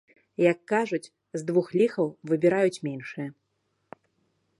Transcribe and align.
Як 0.51 0.57
кажуць, 0.71 1.11
з 1.39 1.45
двух 1.49 1.67
ліхаў 1.81 2.07
выбіраюць 2.31 2.81
меншае. 2.87 3.27